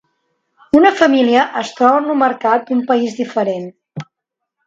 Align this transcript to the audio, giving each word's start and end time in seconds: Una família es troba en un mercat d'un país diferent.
Una 0.77 0.91
família 1.01 1.43
es 1.61 1.73
troba 1.79 1.99
en 2.05 2.09
un 2.15 2.19
mercat 2.23 2.65
d'un 2.69 2.81
país 2.89 3.19
diferent. 3.21 3.71